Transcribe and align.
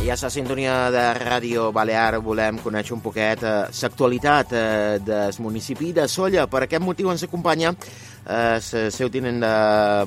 Ja 0.00 0.14
a 0.14 0.24
la 0.24 0.30
sintonia 0.32 0.74
de 0.88 1.02
Ràdio 1.20 1.66
Balear 1.76 2.22
volem 2.24 2.56
conèixer 2.64 2.94
un 2.96 3.02
poquet 3.04 3.42
eh, 3.44 3.68
l'actualitat 3.68 4.54
eh, 4.56 4.96
del 5.04 5.36
municipi 5.44 5.92
de 5.92 6.08
Solla. 6.08 6.46
Per 6.48 6.64
aquest 6.64 6.80
motiu 6.80 7.12
ens 7.12 7.26
acompanya 7.28 7.74
eh, 7.76 8.56
seu 8.64 9.12
tinent 9.12 9.44
de 9.44 9.54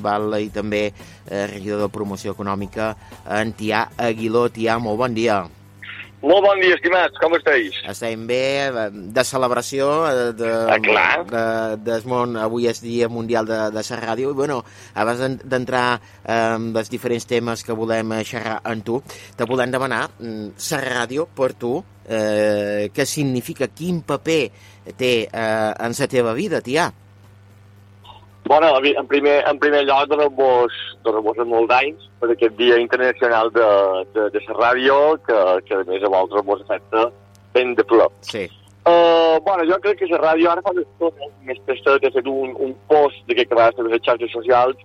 Val 0.02 0.34
i 0.42 0.50
també 0.50 0.88
eh, 0.90 1.46
regidor 1.46 1.86
de 1.86 1.92
promoció 1.94 2.34
econòmica, 2.34 2.96
en 3.38 3.54
Tià 3.54 3.86
Aguiló. 3.96 4.48
Tià, 4.50 4.80
molt 4.82 4.98
bon 4.98 5.14
dia. 5.14 5.44
Molt 6.24 6.40
bon 6.46 6.60
dia, 6.62 6.72
estimats, 6.78 7.18
com 7.20 7.34
esteu? 7.36 7.66
Estem 7.90 8.22
bé, 8.26 8.38
eh, 8.70 8.84
de 9.12 9.24
celebració 9.28 9.88
eh, 10.08 10.32
de, 10.38 10.48
Ah, 10.72 10.78
clar. 10.80 11.24
de, 11.28 11.42
del 11.84 12.06
món, 12.08 12.38
avui 12.40 12.64
és 12.70 12.80
Dia 12.80 13.10
Mundial 13.12 13.44
de, 13.44 13.58
de 13.74 13.82
la 13.84 13.98
Ràdio, 14.00 14.30
i 14.32 14.38
bueno, 14.38 14.62
abans 14.94 15.20
d'en- 15.20 15.36
d'entrar 15.44 16.00
eh, 16.24 16.32
amb 16.54 16.76
els 16.80 16.88
diferents 16.88 17.26
temes 17.28 17.62
que 17.62 17.76
volem 17.76 18.12
eh, 18.16 18.22
xerrar 18.24 18.60
amb 18.64 18.82
tu, 18.86 19.02
te 19.36 19.44
volem 19.44 19.70
demanar, 19.70 20.06
mm, 20.18 20.56
la 20.70 20.80
ràdio, 20.80 21.26
per 21.36 21.52
tu, 21.60 21.76
eh, 22.08 22.88
què 22.94 23.04
significa, 23.04 23.68
quin 23.68 24.00
paper 24.02 24.42
té 24.96 25.28
eh, 25.28 25.72
en 25.78 25.92
la 26.00 26.08
teva 26.08 26.32
vida, 26.32 26.62
tia? 26.64 26.88
Bueno, 28.46 28.76
en 28.82 29.06
primer, 29.06 29.42
en 29.48 29.58
primer 29.58 29.84
lloc, 29.84 30.08
donar-vos 30.08 30.72
donar 31.02 31.46
molts 31.48 31.72
anys 31.72 32.08
per 32.20 32.28
aquest 32.34 32.58
Dia 32.58 32.76
Internacional 32.76 33.50
de, 33.54 33.68
de, 34.12 34.26
de 34.34 34.42
la 34.48 34.56
ràdio, 34.58 34.96
que, 35.24 35.38
que 35.64 35.78
a 35.78 35.86
més 35.88 36.04
a 36.04 36.10
vosaltres 36.12 36.44
vos 36.44 36.60
afecta 36.66 37.06
ben 37.54 37.72
de 37.74 37.84
prop. 37.88 38.12
Sí. 38.20 38.44
Uh, 38.84 39.40
bueno, 39.46 39.64
jo 39.64 39.78
crec 39.80 40.02
que 40.02 40.10
la 40.10 40.20
ràdio 40.20 40.50
ara 40.50 40.60
fa 40.64 40.74
tot 41.00 41.20
més 41.48 41.60
presta 41.64 41.96
que 42.02 42.10
ha 42.10 42.12
fet 42.12 42.26
un, 42.28 42.52
un 42.60 42.74
post 42.90 43.22
d'aquest 43.30 43.48
que 43.48 43.56
va 43.56 43.70
a 43.72 43.86
les 43.86 44.02
xarxes 44.04 44.34
socials 44.36 44.76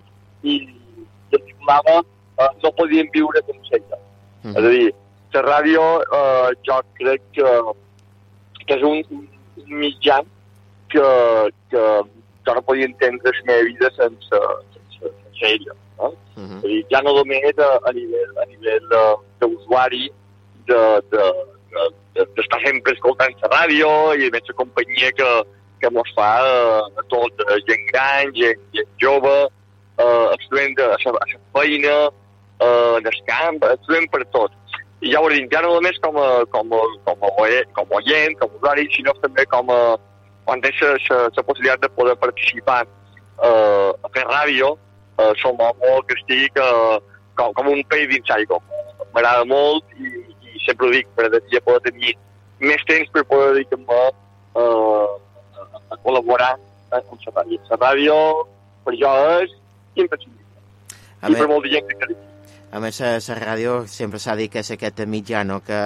i, 0.48 0.62
el 1.34 1.42
titulava 1.44 1.98
uh, 2.00 2.48
No 2.64 2.72
podíem 2.78 3.10
viure 3.12 3.44
sense 3.44 3.76
ella. 3.76 4.00
Mhm. 4.46 4.56
És 4.56 4.64
a 4.64 4.72
dir, 4.78 4.94
la 5.36 5.44
ràdio 5.50 5.84
uh, 6.06 6.48
jo 6.64 6.80
crec 7.02 7.28
que, 7.36 7.52
que 8.64 8.80
és 8.80 8.88
un, 8.88 9.04
un 9.12 9.76
mitjà 9.84 10.22
que, 10.96 11.04
que 11.70 11.84
jo 12.50 12.56
no 12.56 12.66
podia 12.66 12.86
entendre 12.86 13.32
la 13.32 13.46
meva 13.46 13.64
vida 13.70 13.92
sense, 13.96 14.42
sense, 14.74 15.14
sense 15.22 15.54
ella. 15.54 15.76
No? 16.00 16.14
Mhm. 16.36 16.58
És 16.58 16.64
a 16.64 16.68
dir, 16.68 16.86
ja 16.90 17.02
no 17.06 17.14
només 17.14 17.58
a, 17.58 17.70
a 17.86 17.94
nivell, 17.94 18.34
a 18.42 18.46
nivell 18.50 18.98
eh, 19.02 19.16
d'usuari, 19.40 20.10
de, 20.70 20.82
de, 21.12 21.24
de, 21.74 21.86
de, 22.16 22.26
d'estar 22.38 22.62
sempre 22.66 22.94
escoltant 22.94 23.34
la 23.44 23.50
ràdio 23.56 23.90
i 24.18 24.28
a 24.28 24.34
més 24.34 24.52
la 24.52 24.58
companyia 24.62 25.12
que, 25.18 25.30
que 25.82 25.92
mos 25.94 26.10
fa 26.18 26.30
eh, 26.46 27.02
a 27.02 27.06
tot, 27.14 27.46
eh, 27.46 27.60
gent 27.70 27.86
gran, 27.92 28.34
gent, 28.38 28.62
gent 28.76 28.92
jove, 29.02 29.36
eh, 30.00 30.26
ens 30.34 30.48
trobem 30.50 30.76
de, 30.80 30.90
a, 30.96 30.98
la, 31.06 31.26
a 31.26 31.30
la 31.34 31.42
feina, 31.60 31.98
eh, 32.60 32.96
en 33.02 33.12
el 33.14 33.22
camp, 33.30 33.62
trobem 33.86 34.10
per 34.14 34.26
tot. 34.36 34.56
I 35.00 35.14
ja 35.14 35.22
ho 35.24 35.30
dic, 35.32 35.46
ja 35.54 35.62
no 35.64 35.78
només 35.78 35.96
com 36.04 36.18
a, 36.20 36.30
com 36.52 36.74
a, 36.76 36.80
com 37.08 37.22
a, 37.24 37.28
com 37.78 37.94
a 37.94 38.00
oient, 38.04 38.40
com 38.42 38.50
a 38.50 38.58
usuari, 38.58 38.90
sinó 38.96 39.14
també 39.24 39.46
com 39.52 39.72
a, 39.72 39.82
quan 40.50 40.64
tens 40.66 40.80
la, 40.82 41.44
possibilitat 41.46 41.84
de 41.84 41.90
poder 41.94 42.16
participar 42.18 42.82
eh, 42.82 43.90
a 43.94 44.10
fer 44.16 44.24
ràdio, 44.26 44.72
eh, 45.22 45.34
som 45.38 45.60
molt 45.62 46.08
que 46.10 46.18
estic 46.18 46.58
eh, 46.58 46.96
com, 47.38 47.54
com 47.54 47.70
un 47.70 47.84
peix 47.92 48.08
dins 48.10 48.34
aigua. 48.34 48.58
M'agrada 49.14 49.46
molt 49.46 49.86
i, 50.02 50.10
i 50.50 50.64
sempre 50.66 50.90
ho 50.90 50.96
dic, 50.96 51.06
m'agradaria 51.14 51.62
poder 51.68 51.92
tenir 51.92 52.16
més 52.66 52.82
temps 52.90 53.14
per 53.14 53.28
poder 53.30 53.54
dedicar-me 53.60 54.02
eh, 54.02 55.14
a, 55.94 56.00
col·laborar 56.02 56.56
eh, 56.58 56.98
amb 56.98 57.28
la 57.28 57.36
ràdio. 57.38 57.62
La 57.70 57.82
ràdio 57.86 58.18
per 58.88 58.98
jo 58.98 59.14
és 59.44 59.54
imprescindible. 60.02 60.98
I 61.30 61.36
per 61.36 61.50
molta 61.52 61.76
gent 61.76 61.94
que 61.94 62.00
crec. 62.08 62.26
A 62.74 62.82
més, 62.82 62.98
la 63.02 63.38
ràdio 63.38 63.84
sempre 63.90 64.22
s'ha 64.22 64.38
dit 64.40 64.50
que 64.50 64.66
és 64.66 64.74
aquest 64.74 65.06
mitjà, 65.10 65.46
no?, 65.46 65.62
que 65.66 65.80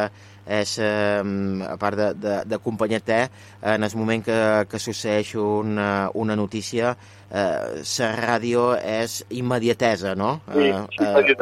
és, 0.47 0.77
eh, 0.79 1.21
a 1.67 1.77
part 1.77 1.97
de- 1.97 2.13
de- 2.13 2.43
d'acompanyar-te, 2.45 3.29
en 3.61 3.83
el 3.83 3.95
moment 3.95 4.23
que, 4.25 4.65
que 4.69 4.79
succeeix 4.79 5.35
una, 5.35 6.09
una 6.13 6.35
notícia, 6.35 6.95
eh, 7.31 7.81
la 7.99 8.09
ràdio 8.15 8.75
és 8.77 9.25
immediatesa, 9.29 10.15
no? 10.15 10.41
Sí, 10.53 10.69
Eh, 10.69 10.85
eh, 10.99 11.35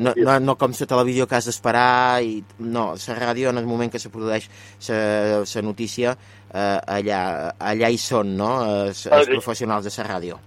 no, 0.00 0.12
no, 0.16 0.40
no 0.40 0.56
com 0.56 0.72
la 0.78 0.86
televisió 0.86 1.26
que 1.26 1.36
has 1.36 1.44
d'esperar, 1.46 2.22
i 2.22 2.42
no, 2.58 2.94
la 2.96 3.14
ràdio 3.14 3.50
en 3.50 3.58
el 3.58 3.66
moment 3.66 3.92
que 3.92 3.98
se 3.98 4.08
produeix 4.10 4.48
la 4.88 5.62
notícia, 5.62 6.16
eh, 6.52 6.78
allà, 6.86 7.54
allà 7.58 7.90
hi 7.90 7.98
són, 7.98 8.36
no?, 8.36 8.64
els, 8.86 9.06
Ah, 9.06 9.18
els 9.18 9.26
sí. 9.26 9.32
professionals 9.32 9.84
de 9.84 9.92
la 10.02 10.08
ràdio. 10.08 10.38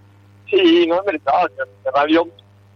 Sí, 0.50 0.86
no, 0.88 0.96
és 0.96 1.06
veritat. 1.06 1.52
La 1.86 1.92
ràdio 1.92 2.26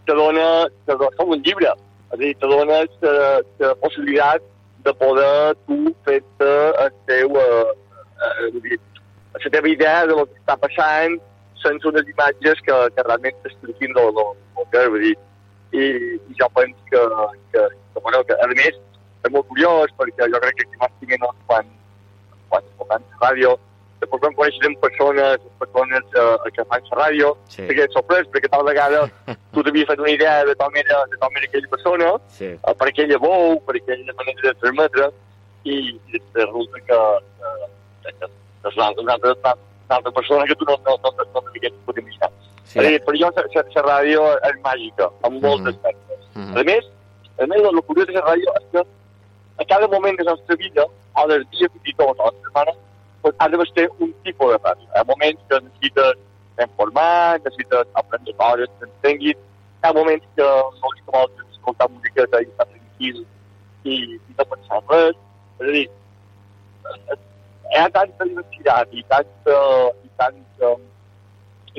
te 0.06 0.13
dona, 0.13 0.68
te 0.86 0.94
dona 0.94 1.09
com 1.18 1.30
un 1.31 1.41
llibre. 1.41 1.74
És 2.13 2.13
a 2.13 2.18
dir, 2.18 2.36
te 2.38 2.46
dona 2.46 2.84
la, 3.02 3.41
la 3.59 3.75
possibilitat 3.81 4.41
de 4.83 4.94
poder 4.99 5.55
tu 5.67 5.77
fer-te 6.05 6.53
el 6.85 6.95
teu, 7.09 7.38
eh, 7.39 7.73
eh, 8.27 8.79
la 9.33 9.51
teva 9.51 9.69
idea 9.69 10.05
de 10.07 10.17
lo 10.17 10.25
que 10.27 10.39
està 10.41 10.57
passant 10.59 11.19
sense 11.63 11.88
unes 11.88 12.09
imatges 12.11 12.59
que, 12.67 12.79
que 12.95 13.05
realment 13.07 13.38
t'expliquin 13.44 13.95
el, 14.03 14.19
el, 14.23 14.66
que 14.71 14.88
és, 14.88 14.97
dir. 15.05 15.13
I, 15.73 15.85
i 16.29 16.35
jo 16.38 16.49
penso 16.53 16.89
que, 16.91 16.99
que, 17.53 17.61
que, 17.94 18.01
bueno, 18.03 18.19
que, 18.27 18.35
a 18.38 18.49
més, 18.51 18.75
és 19.23 19.31
molt 19.33 19.47
curiós 19.49 19.94
perquè 19.97 20.27
jo 20.29 20.41
crec 20.44 20.59
que 20.59 20.67
aquí 20.85 21.07
que 21.07 21.15
menys 21.15 21.39
quan, 21.47 21.71
quan 22.51 22.67
escoltant 22.67 23.07
la 23.07 23.21
ràdio, 23.29 23.55
després 24.03 24.22
vam 24.25 24.36
conèixer 24.38 24.68
en 24.69 24.75
persones, 24.84 25.41
persones 25.64 26.03
eh, 26.22 26.52
que 26.56 26.66
fan 26.69 26.88
la 26.91 27.00
ràdio, 27.02 27.34
Sí, 27.50 27.66
que 27.68 27.84
és 27.88 27.94
sorprès, 27.96 28.28
perquè 28.34 28.52
tal 28.53 28.64
vegada 28.68 29.03
tu 29.53 29.64
t'havies 29.64 29.88
fet 29.90 30.00
una 30.03 30.14
idea 30.14 30.38
de 30.46 30.56
com 30.59 30.75
era, 30.84 31.02
de 31.12 31.18
com 31.22 31.38
era 31.41 31.50
aquella 31.50 31.72
persona, 31.75 32.13
sí. 32.38 32.52
eh, 32.53 32.74
per 32.80 32.88
aquella 32.92 33.19
veu, 33.25 33.59
per 33.68 33.75
aquella 33.81 34.16
manera 34.22 34.47
de 34.50 34.56
transmetre, 34.62 35.09
i, 35.63 35.75
i 36.12 36.22
resulta 36.36 36.80
que, 36.88 37.02
que, 38.03 38.12
que, 38.19 38.28
que 38.28 38.69
és 38.69 38.75
una, 38.78 38.90
altra, 38.90 39.03
una 39.88 39.96
altra 39.97 40.12
persona 40.12 40.46
que 40.50 40.56
tu 40.59 40.66
no, 40.68 40.75
no, 40.86 40.97
no, 41.03 41.12
no, 41.18 41.28
no 41.34 41.42
t'hagués 41.52 41.75
pogut 41.86 42.02
imaginar. 42.03 42.31
sí. 42.66 42.80
Sí. 42.80 42.80
Per 43.06 43.13
jo, 43.19 43.30
la 43.78 43.84
ràdio 43.86 44.22
és 44.50 44.56
màgica, 44.66 45.08
en 45.28 45.40
molts 45.44 45.62
Mhm. 45.63 45.69
aspectes. 45.74 46.19
Mhm. 46.36 46.58
A 46.58 46.63
més, 46.69 46.86
a 47.44 47.46
més, 47.47 47.62
el 47.69 47.81
curiós 47.88 48.08
de 48.08 48.13
la 48.18 48.24
ràdio 48.25 48.53
és 48.59 48.66
que 48.72 48.84
a 49.62 49.66
cada 49.69 49.88
moment 49.88 50.18
de 50.18 50.24
la 50.24 50.31
nostra 50.31 50.56
vida, 50.56 50.86
o 51.16 51.28
del 51.28 51.44
dia 51.52 51.68
fins 51.69 51.92
i 51.92 51.94
tot, 51.94 52.16
o 52.18 52.31
de 52.31 52.38
la 52.38 52.44
setmana, 52.47 52.74
pues, 53.23 53.35
ha 53.39 53.47
de 53.50 53.66
ser 53.73 53.89
un 54.00 54.13
tipus 54.23 54.51
de 54.51 54.59
ràdio. 54.59 54.85
Hi 54.91 55.00
ha 55.00 55.03
moments 55.07 55.41
que 55.50 55.59
necessites 55.63 56.22
informar, 56.67 57.39
necessites 57.39 57.88
aprendre 58.01 58.34
coses 58.38 58.69
que 58.69 58.85
t'entenguin, 58.85 59.39
hi 59.39 59.88
ha 59.88 59.94
moments 59.97 60.25
que 60.35 60.47
no 60.81 60.91
que 60.97 61.11
vols 61.16 61.44
escoltar 61.50 61.89
musiqueta 61.89 62.41
i 62.44 62.50
estar 62.51 62.67
tranquil 62.67 63.22
i, 63.83 63.95
i 63.95 64.35
no 64.38 64.47
pensar 64.51 64.81
en 64.81 64.89
res. 64.91 65.22
És 65.63 65.67
a 65.69 65.72
dir, 65.78 65.85
eh, 66.91 67.19
hi 67.72 67.81
ha 67.81 67.89
tanta 67.95 68.28
diversitat 68.29 68.94
i 69.00 69.06
tanta, 69.16 69.59
i 70.03 70.12
tanta 70.19 70.73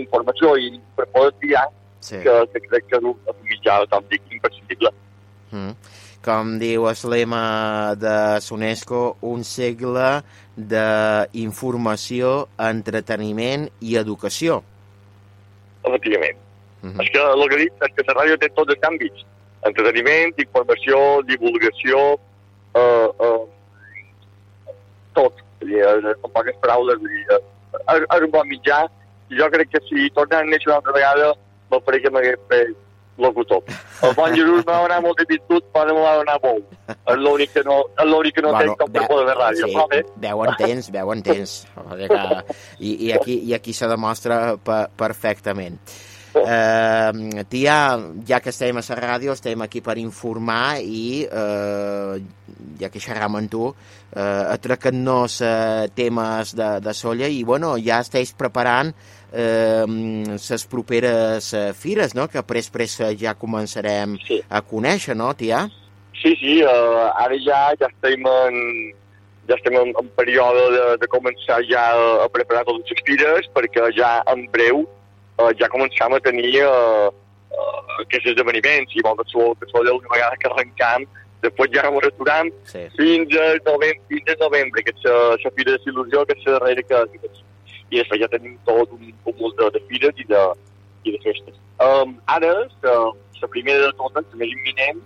informació 0.00 0.56
i 0.58 0.72
per 0.96 1.06
poder 1.12 1.34
triar 1.42 1.68
sí. 2.00 2.22
que, 2.24 2.38
que 2.54 2.64
crec 2.70 2.88
que 2.88 3.02
és 3.02 3.10
un 3.12 3.44
mitjà, 3.52 3.78
com 3.92 4.08
dic, 4.10 4.24
imprescindible. 4.32 4.96
Mm. 5.52 5.76
Com 6.24 6.54
diu 6.60 6.86
el 6.88 7.02
lema 7.12 7.42
de 8.00 8.14
l'UNESCO, 8.40 9.00
un 9.28 9.44
segle 9.44 10.22
d'informació, 10.56 12.48
entreteniment 12.70 13.68
i 13.80 13.98
educació. 14.00 14.62
efectivament. 15.84 16.38
Mm 16.82 17.00
És 17.00 17.10
que 17.12 17.20
el 17.20 17.48
que 17.48 17.56
dic 17.56 17.72
és 17.84 17.92
que 17.96 18.04
la 18.08 18.14
ràdio 18.14 18.38
té 18.40 18.48
tots 18.56 18.72
els 18.72 18.86
àmbits. 18.88 19.24
Entreteniment, 19.68 20.32
informació, 20.38 20.96
divulgació, 21.28 22.18
eh, 22.74 23.08
eh, 23.26 23.44
tot. 25.12 25.34
Dir, 25.60 25.80
eh, 25.80 26.14
amb 26.24 26.32
poques 26.32 26.56
paraules, 26.60 26.98
dir, 27.00 27.24
eh, 27.36 27.42
és, 27.94 28.02
és 28.16 28.22
un 28.24 28.30
bon 28.30 28.48
mitjà 28.48 28.88
jo 29.30 29.50
crec 29.50 29.70
que 29.72 29.80
si 29.88 30.10
tornés 30.14 30.40
a 30.40 30.48
néixer 30.48 30.70
una 30.70 30.78
altra 30.80 30.94
vegada 30.96 31.32
m'apareix 31.70 32.04
que 32.04 32.12
m'hagués 32.12 32.42
fet 32.50 32.74
locutor. 33.18 33.62
El 34.02 34.14
bon 34.16 34.34
Jesús 34.34 34.64
m'ha 34.66 34.78
donat 34.84 35.02
molta 35.04 35.26
virtut, 35.28 35.66
però 35.74 35.96
m'ha 35.96 36.14
donat 36.20 36.40
bou. 36.42 36.62
És 36.90 37.20
l'únic 37.20 37.52
que 37.54 37.62
no, 37.66 37.80
és 37.98 38.08
l'únic 38.10 38.38
que 38.38 38.46
no 38.46 38.54
bueno, 38.54 38.74
tenc 38.74 38.82
com 38.82 38.94
per 38.96 39.06
poder 39.10 39.28
fer 39.30 39.36
ràdio. 39.40 39.68
sí, 39.68 39.74
Però 39.76 39.86
bé, 39.92 40.02
veu 40.26 40.42
entens, 40.48 40.90
veu 40.94 41.12
entens. 41.14 41.54
O 41.76 41.86
sigui 41.92 42.08
que, 42.10 42.58
i, 42.78 42.96
i, 43.08 43.12
aquí, 43.18 43.38
I 43.44 43.54
aquí 43.60 43.76
se 43.76 43.88
demostra 43.90 44.42
pe 44.56 44.80
perfectament. 44.98 45.78
Eh, 46.34 47.44
tia, 47.48 47.76
ja 48.26 48.40
que 48.42 48.50
estem 48.50 48.80
a 48.80 48.82
la 48.82 48.96
ràdio, 48.98 49.34
estem 49.38 49.62
aquí 49.62 49.80
per 49.80 49.94
informar 50.02 50.80
i, 50.82 51.22
eh, 51.22 52.18
ja 52.80 52.90
que 52.90 52.98
xerram 52.98 53.38
amb 53.38 53.50
tu, 53.50 53.68
eh, 54.10 54.44
atracant-nos 54.56 55.40
eh, 55.46 55.86
temes 55.94 56.56
de, 56.58 56.70
de 56.82 56.94
solla 56.94 57.30
i, 57.30 57.44
bueno, 57.46 57.76
ja 57.78 58.00
estàs 58.02 58.34
preparant 58.34 58.90
eh, 59.34 59.84
les 59.86 60.66
properes 60.70 61.52
eh, 61.52 61.72
fires, 61.74 62.14
no?, 62.14 62.28
que 62.30 62.42
pres, 62.46 62.70
pres 62.70 62.98
ja 63.20 63.34
començarem 63.34 64.18
sí. 64.26 64.40
a 64.48 64.62
conèixer, 64.62 65.16
no, 65.18 65.32
tia? 65.34 65.66
Sí, 66.24 66.32
sí, 66.40 66.60
uh, 66.64 67.10
ara 67.20 67.36
ja, 67.42 67.58
ja 67.80 67.90
estem 67.90 68.22
en, 68.30 68.54
ja 69.48 69.58
estem 69.58 69.74
en, 69.76 69.90
en 70.00 70.06
període 70.16 70.62
de, 70.72 70.84
de 71.02 71.08
començar 71.12 71.58
ja 71.68 71.82
a 72.24 72.28
preparar 72.32 72.64
totes 72.64 72.94
les 72.94 73.02
fires 73.04 73.50
perquè 73.52 73.90
ja 73.98 74.14
en 74.32 74.46
breu 74.54 74.86
uh, 74.86 75.50
ja 75.58 75.68
començam 75.72 76.16
a 76.16 76.22
tenir 76.24 76.62
uh, 76.64 77.10
uh, 77.10 77.82
aquests 78.06 78.32
esdeveniments 78.32 78.96
i 78.96 79.04
vol 79.04 79.18
que 79.20 79.28
sou, 79.34 79.52
que 79.60 79.68
sou 79.68 79.84
una 79.84 80.14
vegada 80.14 80.40
que 80.40 80.48
arrencam 80.48 81.04
després 81.44 81.74
ja 81.74 81.84
no 81.90 82.00
returem 82.00 82.48
Sí. 82.72 82.86
fins 82.96 83.36
a 83.36 83.50
novembre, 83.68 84.00
fins 84.08 84.32
a 84.32 84.40
novembre 84.40 84.86
que 84.86 84.94
és 84.96 85.04
la, 85.04 85.18
la 85.44 85.54
fira 85.58 85.76
de 85.76 85.92
il·lusió, 85.92 86.24
que 86.24 86.38
és 86.38 86.46
la 86.46 86.56
darrera 86.58 86.86
que, 86.88 87.02
que 87.18 87.43
i 87.90 87.98
després 88.00 88.20
ja 88.20 88.28
tenim 88.32 88.56
tot 88.64 88.90
un 88.92 89.12
cúmul 89.24 89.52
de, 89.58 89.70
de 89.74 89.80
fires 89.88 90.14
i 90.18 90.24
de, 90.30 90.42
i 91.04 91.12
de 91.12 91.18
festes. 91.24 91.56
Um, 91.84 92.16
ara, 92.26 92.52
la, 92.82 92.94
la 93.42 93.48
primera 93.48 93.86
de 93.86 93.92
totes, 93.98 94.24
la 94.32 94.38
més 94.40 94.52
imminent, 94.54 95.02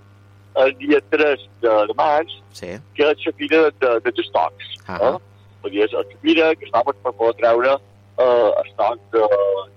el 0.63 0.73
dia 0.79 1.01
3 1.11 1.43
de, 1.63 1.75
de 1.91 1.95
maig, 1.99 2.29
Sí. 2.53 2.71
que 2.95 3.05
és 3.11 3.27
la 3.27 3.33
fira 3.39 3.71
de, 3.83 3.91
de 4.05 4.13
estocs. 4.23 4.71
Ah. 4.89 4.99
Eh? 5.03 5.17
Vull 5.63 5.73
dir, 5.75 5.85
és 5.85 5.93
la 5.93 6.05
fira 6.23 6.55
que 6.57 6.67
està 6.67 6.83
per, 6.87 6.95
poder 7.05 7.35
treure 7.39 7.75
eh, 7.77 8.51
estocs 8.65 9.03
de, 9.15 9.25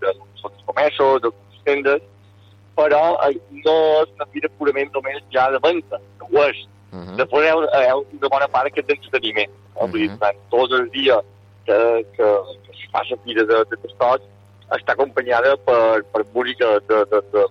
de, 0.01 0.13
dels 0.41 0.63
comerços, 0.65 1.21
de 1.21 1.29
les 1.33 1.63
tendes, 1.67 2.01
però 2.77 3.01
eh, 3.27 3.35
no 3.65 3.75
és 4.01 4.13
una 4.15 4.27
fira 4.33 4.49
purament 4.57 4.91
només 4.95 5.21
ja 5.33 5.49
de 5.53 5.59
venda, 5.63 5.99
que 6.19 6.29
ho 6.31 6.43
és. 6.47 6.63
Uh 6.91 6.99
-huh. 6.99 7.15
Després 7.17 7.45
hi 7.45 7.49
ha, 7.51 7.81
hi 7.81 7.89
ha 7.89 7.95
una 7.97 8.29
bona 8.29 8.47
part 8.47 8.73
que 8.73 8.81
és 8.81 8.87
d'entreteniment. 8.87 9.51
No? 9.75 9.87
Vull 9.87 9.99
dir, 10.01 10.09
Mhm. 10.09 10.17
durant 10.19 10.37
tots 10.49 10.73
els 10.79 10.91
dies 10.91 11.23
que, 11.65 11.79
que, 12.17 12.29
que 12.65 12.75
es 12.75 12.83
fa 12.91 13.03
la 13.09 13.17
fira 13.25 13.45
de, 13.49 13.63
de 13.71 13.79
testots 13.85 14.27
està 14.77 14.95
acompanyada 14.95 15.55
per, 15.67 16.03
per 16.13 16.23
música 16.35 16.77
de, 16.89 17.01
de, 17.11 17.21
de, 17.33 17.45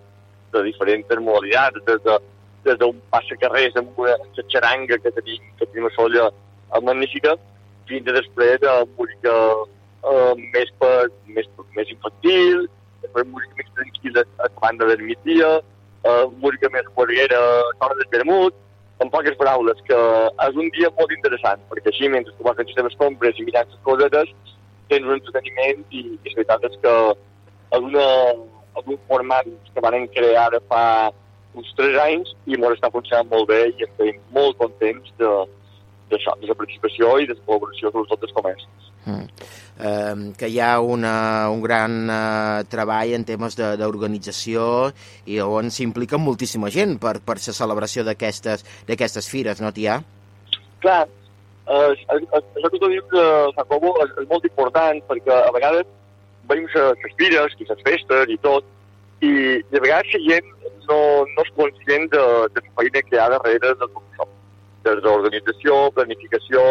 de 0.55 0.63
diferents 0.67 1.21
modalitats, 1.21 1.83
des 1.87 2.01
de, 2.07 2.17
des 2.65 2.79
d'un 2.81 2.97
passacarrers 3.13 3.77
amb 3.81 3.99
una 4.01 4.17
xaranga 4.53 4.99
que 5.03 5.13
tenim, 5.19 5.43
que 5.59 5.69
tenim 5.69 5.89
a 5.89 5.93
Solla 5.97 6.31
magnífica, 6.83 7.37
fins 7.89 8.09
a 8.09 8.17
després 8.17 8.61
de 8.63 8.75
música 8.97 9.35
eh, 10.11 10.35
més, 10.55 10.73
per, 10.81 11.11
més, 11.27 11.49
més 11.77 11.93
infantil, 11.93 12.67
després 13.03 13.29
música 13.35 13.61
més 13.61 13.71
tranquil·la 13.79 14.25
a 14.39 14.49
la 14.49 14.51
banda 14.63 14.89
del 14.93 15.05
migdia, 15.09 15.53
eh, 16.05 16.25
música 16.45 16.73
més 16.73 16.89
guarguera 16.97 17.41
a 17.41 17.71
l'hora 17.81 17.99
del 18.01 18.13
vermut, 18.17 18.57
en 19.01 19.11
poques 19.13 19.37
paraules, 19.41 19.81
que 19.89 19.99
és 20.47 20.59
un 20.61 20.69
dia 20.77 20.91
molt 20.99 21.13
interessant, 21.17 21.63
perquè 21.71 21.93
així, 21.93 22.09
mentre 22.13 22.35
tu 22.37 22.45
vas 22.47 22.57
fent 22.59 22.69
les 22.69 22.77
teves 22.77 22.99
compres 23.01 23.39
i 23.41 23.47
mirant 23.47 23.69
les 23.71 23.85
cosetes, 23.87 24.33
tens 24.91 25.07
un 25.07 25.17
entreteniment 25.17 25.85
i, 25.89 26.03
i 26.19 26.33
la 26.33 26.37
veritat 26.37 26.67
és 26.69 26.77
que 26.83 26.95
és, 27.79 27.81
una, 27.81 28.07
és 28.83 28.91
un 28.91 29.01
format 29.09 29.49
que 29.73 29.85
van 29.87 30.07
crear 30.17 30.49
ara 30.49 30.61
fa 30.69 30.85
uns 31.59 31.71
3 31.79 31.97
anys 32.05 32.35
i 32.47 32.59
ens 32.59 32.77
està 32.77 32.91
funcionant 32.93 33.31
molt 33.31 33.49
bé 33.51 33.63
i 33.71 33.87
estem 33.87 34.21
molt 34.35 34.59
contents 34.61 35.15
de, 35.23 35.33
d'això, 36.11 36.35
de 36.41 36.51
la 36.51 36.57
participació 36.59 37.17
i 37.21 37.29
de 37.29 37.37
la 37.37 37.45
col·laboració 37.47 37.93
sobretot 37.93 38.25
dels 38.25 38.35
comerços. 38.37 38.89
Mm. 39.07 39.27
Eh, 39.81 40.17
que 40.37 40.51
hi 40.53 40.59
ha 40.61 40.75
una, 40.85 41.13
un 41.49 41.63
gran 41.65 41.95
eh, 42.13 42.65
treball 42.69 43.15
en 43.17 43.25
temes 43.25 43.57
de- 43.57 43.77
d'organització 43.81 44.91
i 45.25 45.39
on 45.41 45.71
s'implica 45.73 46.21
moltíssima 46.21 46.69
gent 46.75 46.99
per, 47.01 47.17
per 47.25 47.39
la 47.41 47.55
celebració 47.57 48.05
d'aquestes 48.05 49.31
fires, 49.31 49.63
no, 49.65 49.73
tia? 49.73 50.03
Clar, 50.85 51.07
eh, 51.67 51.95
això 52.13 52.69
que 52.69 52.79
tu 52.79 52.93
dius, 52.93 53.17
eh, 53.17 53.49
Jacobo, 53.57 53.95
és, 54.05 54.13
és 54.21 54.29
molt 54.29 54.45
important 54.45 55.01
perquè 55.09 55.41
a 55.47 55.55
vegades 55.57 55.89
veiem 56.51 56.67
les 56.67 57.17
fires 57.17 57.57
i 57.57 57.67
les 57.69 57.83
festes 57.87 58.35
i 58.35 58.37
tot, 58.45 58.65
i, 59.23 59.33
a 59.61 59.81
vegades 59.81 60.13
la 60.17 60.23
gent 60.29 60.49
no, 60.91 61.01
no 61.25 61.45
és 61.45 61.53
conscient 61.57 62.09
de, 62.13 62.23
de 62.55 62.63
la 62.65 62.73
feina 62.81 63.03
que 63.07 63.17
hi 63.17 63.21
ha 63.23 63.29
darrere 63.33 63.73
de 63.73 63.77
tot 63.81 63.93
això. 63.97 64.09
Des 64.87 65.03
d'organització, 65.05 65.91
planificació, 65.97 66.63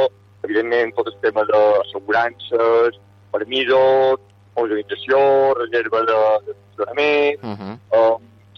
evidentment 0.47 0.95
tot 0.97 1.11
el 1.11 1.17
tema 1.21 1.43
d'assegurances, 1.49 2.97
permisos, 3.31 4.19
organització, 4.59 5.19
reserva 5.59 6.01
de, 6.09 6.19
de 6.47 6.55
funcionament, 6.57 7.43
Uh 7.43 7.55
-huh. 7.59 7.75
eh, 7.97 8.15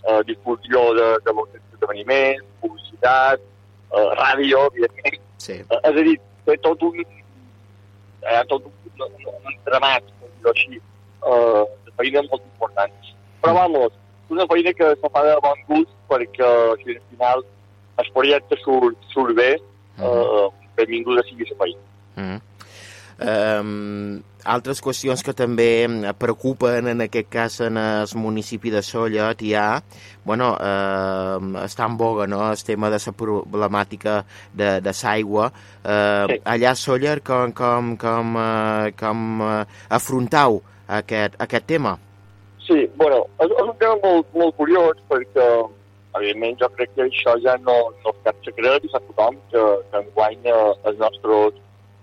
eh, 0.07 0.21
difusió 0.25 0.93
de, 0.93 1.07
de 1.25 1.31
esdeveniments, 1.73 2.45
publicitat, 2.61 3.39
eh, 3.91 4.09
ràdio, 4.23 4.67
evidentment. 4.71 5.21
Sí. 5.37 5.53
Eh, 5.53 5.79
és 5.83 5.89
a 5.89 5.91
dir, 5.91 6.19
té 6.45 6.57
tot 6.57 6.81
un, 6.81 7.05
ha 8.23 8.43
tot 8.45 8.63
un, 8.65 8.71
un, 8.99 9.11
un 9.41 10.49
així, 10.51 10.81
eh, 11.25 11.63
de 11.85 11.91
feina 11.97 12.21
molt 12.29 12.43
important. 12.43 12.91
Però, 13.41 13.53
vamos, 13.53 13.91
és 14.25 14.31
una 14.31 14.45
feina 14.47 14.73
que 14.73 14.95
se 14.95 15.09
fa 15.13 15.23
de 15.25 15.35
bon 15.41 15.59
gust 15.67 15.93
perquè, 16.09 16.51
si 16.83 16.95
al 16.95 17.01
final 17.09 17.43
el 18.01 18.11
projecte 18.15 18.57
surt, 18.63 18.97
surt 19.13 19.37
bé, 19.37 19.51
eh, 20.01 20.47
benvinguda 20.77 21.23
sigui 21.29 21.49
la 21.49 21.59
feina. 21.63 21.85
Mm. 22.17 22.39
Um, 23.21 24.21
altres 24.49 24.79
qüestions 24.81 25.21
que 25.21 25.33
també 25.37 25.85
preocupen 26.17 26.87
en 26.89 27.03
aquest 27.05 27.27
cas 27.29 27.59
en 27.61 27.77
el 27.77 28.13
municipi 28.17 28.71
de 28.73 28.81
Solla, 28.81 29.27
Tià, 29.37 29.65
bueno, 30.25 30.55
uh, 30.57 31.37
està 31.61 31.85
en 31.85 31.97
boga 31.99 32.25
no? 32.25 32.41
el 32.49 32.63
tema 32.65 32.89
de 32.89 32.97
la 32.97 33.13
problemàtica 33.13 34.23
de, 34.53 34.79
de 34.81 34.95
l'aigua. 35.03 35.51
Uh, 35.83 36.25
Sí. 36.31 36.39
Allà 36.45 36.71
a 36.71 36.75
Solla, 36.75 37.19
com, 37.19 37.53
com, 37.53 37.95
com, 38.01 38.35
uh, 38.35 38.89
com 38.97 39.41
uh, 39.41 39.65
afrontau 39.89 40.61
aquest, 40.87 41.37
aquest 41.39 41.67
tema? 41.67 41.97
Sí, 42.65 42.87
bueno, 42.97 43.25
és, 43.37 43.51
és 43.51 43.67
un 43.67 43.77
tema 43.77 43.97
molt, 44.01 44.33
molt 44.33 44.57
curiós 44.57 44.97
perquè, 45.11 45.47
evidentment, 46.17 46.57
jo 46.61 46.69
crec 46.75 46.93
que 46.95 47.05
això 47.07 47.35
ja 47.43 47.55
no, 47.65 47.75
no 48.03 48.13
és 48.13 48.23
cap 48.25 48.39
secret 48.47 48.85
i 48.85 48.91
sap 48.91 49.05
tothom 49.09 49.37
que, 49.51 49.61
que 49.91 50.01
enguany 50.03 50.49
eh, 50.51 50.73
els 50.89 50.99
nostres 50.99 51.59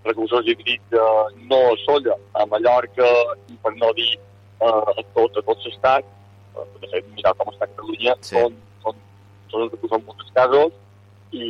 recursos 0.07 0.47
hídrics 0.47 0.95
eh, 0.97 1.25
no 1.51 1.59
solla 1.85 2.15
a 2.39 2.45
Mallorca 2.49 3.09
i 3.51 3.57
per 3.63 3.73
no 3.77 3.91
dir 3.97 4.11
eh, 4.15 4.65
a 4.65 5.05
tot, 5.17 5.37
a 5.37 5.45
tot 5.45 5.65
l'estat, 5.67 6.07
eh, 6.55 6.67
de 6.81 6.91
fet, 6.93 7.11
mirar 7.17 7.35
com 7.37 7.53
està 7.53 7.69
Catalunya, 7.69 8.15
Sí. 8.25 8.35
són, 8.35 8.57
són, 8.85 9.03
són 9.51 9.67
els 9.67 9.75
recursos 9.77 10.05
molts 10.07 10.33
casos 10.39 10.73
i, 11.31 11.45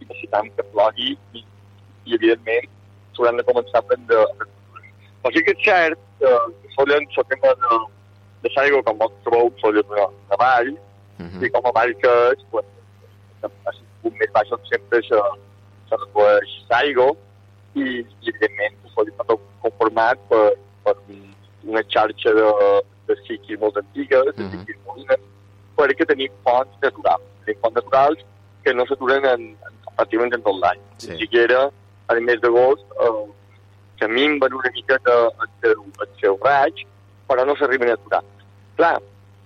i 0.00 0.08
necessitem 0.08 0.50
que 0.56 0.68
plogui 0.74 1.14
i, 1.38 1.44
i 2.08 2.18
evidentment, 2.18 2.70
s'hauran 3.14 3.38
de 3.38 3.46
començar 3.46 3.82
a 3.82 3.86
prendre 3.90 4.26
però 5.20 5.32
sí 5.34 5.42
que 5.44 5.52
és 5.52 5.64
cert 5.64 5.98
que 6.20 6.30
Solla 6.74 6.96
en 6.96 7.06
el 7.06 7.26
tema 7.28 7.50
de, 7.62 7.78
de 8.42 8.52
l'aigua, 8.54 8.82
com 8.86 9.00
vos 9.00 9.12
trobeu, 9.24 9.50
Solla 9.60 9.82
és 9.82 9.90
una, 9.92 10.06
una 10.08 10.38
vall, 10.40 10.70
Uh 11.20 11.44
i 11.44 11.48
-huh. 11.48 11.50
com 11.52 11.66
a 11.68 11.72
vall 11.78 11.94
que 12.02 12.12
és, 12.32 12.44
pues, 12.50 12.64
a 13.42 13.48
un 14.08 14.14
més 14.20 14.30
baix 14.32 14.52
on 14.52 14.60
sempre 14.72 15.02
se, 15.08 15.18
se 15.88 15.96
recueix 15.96 16.50
l'aigua 16.70 17.10
i, 17.74 17.84
i 18.22 18.28
evidentment 18.32 18.76
està 19.00 19.24
tot 19.28 19.40
conformat 19.62 20.18
per, 20.28 20.46
per 20.84 20.94
una 21.64 21.82
xarxa 21.92 22.32
de, 22.38 22.46
de 23.08 23.16
siquis 23.26 23.58
molt 23.60 23.76
antigues, 23.76 24.24
de 24.36 24.42
Mhm. 24.42 24.50
siquis 24.60 24.78
molines, 24.86 25.20
perquè 25.76 26.06
tenim 26.06 26.32
fonts 26.44 26.72
naturals. 26.82 27.22
Tenim 27.44 27.60
fonts 27.60 27.76
naturals 27.76 28.18
que 28.64 28.74
no 28.74 28.86
s'aturen 28.86 29.24
en, 29.24 29.42
en, 29.66 29.72
pràcticament 29.96 30.34
en 30.34 30.42
tot 30.42 30.56
l'any. 30.62 30.80
Sí. 30.98 31.10
Ni 31.10 31.18
siquiera 31.18 31.70
al 32.08 32.20
mes 32.20 32.40
d'agost 32.40 32.84
eh, 33.04 33.26
que 33.98 34.08
minven 34.08 34.52
una 34.54 34.70
miqueta 34.74 35.12
el 35.28 35.48
seu, 35.60 35.84
el 36.00 36.08
seu 36.20 36.38
raig, 36.42 36.74
però 37.28 37.44
no 37.46 37.56
s'arriben 37.56 37.90
a 37.90 37.92
aturar. 37.94 38.22
Clar, 38.76 39.00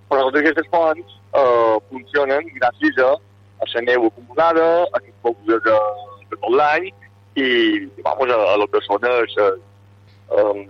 però 0.08 0.24
totes 0.28 0.40
aquestes 0.40 0.68
fonts 0.70 1.18
eh, 1.34 1.76
funcionen 1.90 2.48
gràcies 2.58 3.00
a, 3.02 3.12
a 3.60 3.70
la 3.74 3.84
neu 3.88 4.08
acumulada, 4.08 4.68
a 4.92 5.02
les 5.02 5.14
pluges 5.22 5.62
de, 5.66 5.78
de 6.30 6.36
tot 6.36 6.50
l'any 6.54 6.90
i, 7.36 7.46
vamos, 8.06 8.30
a, 8.30 8.40
a 8.54 8.68
que 8.72 8.82
són 8.86 9.06
els, 9.10 9.36
eh, 9.42 9.54
eh, 10.38 10.66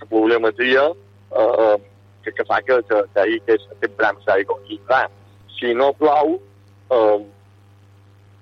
la 0.00 0.10
problematria 0.10 0.88
eh, 0.88 1.76
que, 2.24 2.32
que 2.32 2.44
fa 2.44 2.60
que, 2.62 2.82
que, 2.90 3.02
que, 3.14 3.26
hi, 3.26 3.40
que 3.46 3.56
és 3.58 3.66
temprans 3.82 4.22
d'aigua. 4.28 4.58
I 4.68 4.78
clar, 4.86 5.06
si 5.56 5.74
no 5.74 5.90
plou, 5.98 6.36
eh, 6.94 7.18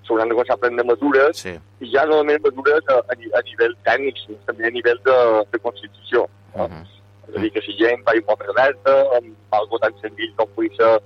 s'hauran 0.06 0.30
de 0.30 0.36
començar 0.36 0.56
a 0.56 0.62
prendre 0.62 0.84
mesures 0.86 1.40
Sí. 1.42 1.56
i 1.82 1.90
ja 1.92 2.04
no 2.06 2.20
només 2.20 2.42
mesures 2.44 2.92
a, 2.92 3.00
a, 3.00 3.16
a 3.38 3.42
nivell 3.48 3.74
tècnic, 3.88 4.20
sinó 4.22 4.38
també 4.46 4.68
a 4.68 4.74
nivell 4.74 5.00
de, 5.08 5.16
de 5.52 5.58
constitució. 5.64 6.28
Uh 6.54 6.68
-huh. 6.68 6.84
És 7.28 7.36
a 7.36 7.40
dir, 7.42 7.52
que 7.52 7.62
si 7.64 7.76
gent 7.80 8.02
va 8.06 8.14
un 8.14 8.26
poc 8.28 8.42
alerta, 8.48 8.96
amb 9.18 9.56
algo 9.58 9.78
tan 9.82 9.94
senzill 10.02 10.34
com 10.36 10.50
pugui 10.54 10.70
ser 10.76 10.96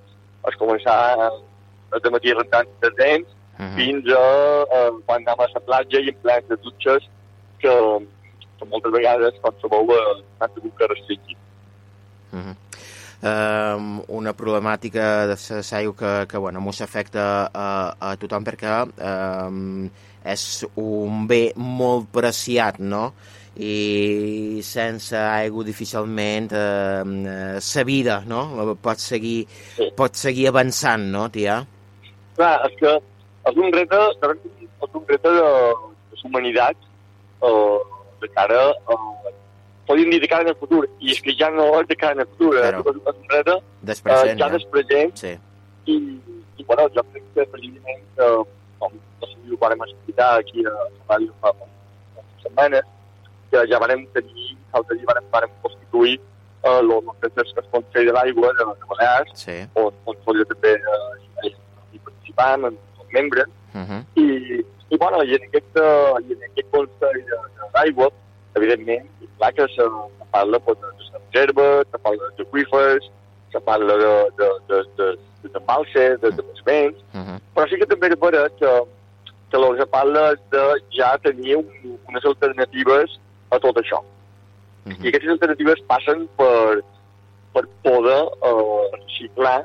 es 0.49 0.57
començar 0.61 0.97
a, 1.17 1.31
dematí 2.05 2.33
rentant 2.33 2.69
els 2.89 2.97
dents, 2.97 3.37
Uh 3.61 3.67
-huh. 3.67 3.77
fins 3.77 4.05
a, 4.09 4.25
a 4.77 4.79
quan 5.05 5.21
anem 5.21 5.41
a 5.45 5.47
la 5.55 5.61
platja 5.61 5.99
i 6.01 6.09
en 6.09 6.17
plens 6.23 6.47
de 6.49 6.57
dutxes 6.65 7.03
que, 7.61 7.73
que 8.57 8.65
moltes 8.73 8.93
vegades, 8.93 9.35
com 9.43 9.53
sabeu, 9.61 9.85
eh, 9.93 10.25
han 10.41 10.51
hagut 10.57 10.75
que 10.79 10.87
restringir. 10.87 11.37
Uh 12.33 12.39
-huh. 12.41 12.55
um, 13.29 14.03
una 14.09 14.33
problemàtica 14.33 15.27
de 15.27 15.37
l'aigua 15.71 15.95
que, 16.01 16.27
que 16.31 16.39
bueno, 16.39 16.61
mos 16.61 16.81
afecta 16.81 17.51
a, 17.53 17.97
a 18.01 18.17
tothom 18.17 18.45
perquè 18.45 18.89
um, 19.47 19.91
és 20.25 20.67
un 20.77 21.27
bé 21.27 21.53
molt 21.57 22.09
preciat, 22.13 22.79
no? 22.79 23.13
I 23.59 24.61
sense 24.63 25.17
aigua 25.17 25.65
difícilment 25.67 26.53
eh, 26.53 27.59
la 27.61 27.85
vida 27.85 28.23
no? 28.27 28.77
pot, 28.81 28.99
seguir, 29.03 29.47
Sí. 29.77 29.91
pot 29.97 30.15
seguir 30.15 30.49
avançant, 30.49 31.03
no, 31.11 31.29
tia? 31.31 31.67
Clar, 32.37 32.55
és 32.71 32.77
que 32.79 32.93
és 33.51 33.57
un 33.57 33.73
repte, 33.73 33.99
és 33.99 34.95
un 34.95 35.05
repte 35.09 35.29
de, 35.35 35.49
de 36.13 36.21
humanitat 36.25 36.77
eh, 37.43 37.79
de 38.23 38.29
cara 38.37 38.61
a... 38.71 38.99
Podríem 39.91 40.11
dir 40.15 40.21
de 40.23 40.29
cara 40.31 40.47
al 40.49 40.55
futur, 40.57 40.85
i 41.03 41.11
és 41.11 41.19
que 41.21 41.33
ja 41.35 41.49
no 41.51 41.65
és 41.81 41.89
de 41.91 41.97
cara 41.99 42.23
al 42.23 42.29
futur, 42.31 42.53
eh? 42.61 42.69
Claro. 42.71 42.85
és, 42.87 43.01
és 43.03 43.17
un 43.17 43.29
repte 43.35 43.57
eh, 44.31 44.37
ja 44.39 44.49
del 44.55 44.67
present 44.71 45.17
Sí. 45.19 45.35
i, 45.91 45.97
i 46.61 46.65
bueno, 46.69 46.87
jo 46.95 47.03
crec 47.11 47.25
que 47.35 47.47
precisament 47.51 48.05
eh, 48.23 48.43
com, 48.79 48.95
vam 49.59 49.83
explicar 49.89 50.39
aquí 50.39 50.63
a 50.65 50.71
la 50.71 50.87
ràdio 51.11 51.35
fa 51.43 51.51
unes 51.59 52.45
setmanes, 52.45 52.87
que 53.51 53.67
ja 53.71 53.79
vam 53.83 54.05
tenir, 54.15 54.57
l'altre 54.73 54.97
dia 54.97 55.07
vam, 55.11 55.25
vam 55.33 55.51
constituir 55.63 56.17
eh, 56.63 56.79
el 56.79 56.87
nostre 56.89 57.63
Consell 57.71 58.07
de 58.07 58.13
l'Aigua 58.13 58.53
de, 58.59 58.65
de 58.81 58.87
Balears, 58.91 59.31
Sí. 59.35 59.57
on, 59.75 59.93
on 60.07 60.17
Solla 60.25 60.45
també 60.45 60.75
eh, 60.75 61.53
hi 61.93 61.99
participant, 62.05 62.65
en 62.71 62.77
els 63.01 63.13
membres, 63.13 63.49
Uh 63.73 63.81
-huh. 63.87 64.03
i, 64.17 64.65
i, 64.91 64.97
bueno, 64.99 65.23
i 65.23 65.35
en 65.37 65.43
aquest, 65.47 65.77
uh, 65.79 66.19
i 66.27 66.33
en 66.35 66.43
aquest 66.43 66.69
Consell 66.73 67.21
de, 67.31 67.37
de 67.59 67.67
l'aigua, 67.75 68.09
evidentment, 68.55 69.07
i 69.23 69.29
clar 69.39 69.53
que 69.55 69.63
se, 69.69 69.85
se 70.19 70.25
parla 70.33 70.59
pues, 70.59 70.77
de 70.81 70.87
les 70.99 71.13
reserves, 71.15 71.87
se 71.93 71.99
parla 71.99 72.23
d'aquífers, 72.37 73.11
se 73.53 73.61
parla 73.61 73.95
de, 73.97 74.13
de, 74.39 74.49
de, 74.69 74.77
de, 74.97 75.07
de, 75.43 75.49
de 75.53 75.59
embalses, 75.59 76.21
de, 76.21 76.31
de 76.31 76.43
vents, 76.65 76.99
Uh 77.15 77.21
-huh. 77.21 77.39
però 77.55 77.69
sí 77.69 77.77
que 77.79 77.87
també 77.87 78.07
és 78.09 78.19
veritat 78.21 78.53
que, 78.59 78.73
que 79.51 79.57
el 79.57 79.77
que 79.79 79.87
parla 79.87 80.33
és 80.33 80.41
de 80.51 80.65
ja 80.99 81.19
tenir 81.19 81.57
un, 81.57 81.67
unes 82.09 82.25
alternatives 82.25 83.19
a 83.51 83.59
tot 83.59 83.77
això. 83.77 84.01
Uh 84.01 84.91
I 84.91 84.95
-huh. 84.95 85.09
aquestes 85.09 85.31
alternatives 85.31 85.81
passen 85.87 86.29
per, 86.37 86.83
per 87.53 87.65
poder 87.83 88.23
eh, 88.49 88.83
reciclar, 88.97 89.65